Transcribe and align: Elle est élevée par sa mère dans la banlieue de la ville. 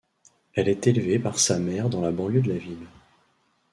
Elle 0.55 0.67
est 0.67 0.87
élevée 0.87 1.19
par 1.19 1.37
sa 1.37 1.59
mère 1.59 1.87
dans 1.87 2.01
la 2.01 2.09
banlieue 2.09 2.41
de 2.41 2.51
la 2.51 2.57
ville. 2.57 2.87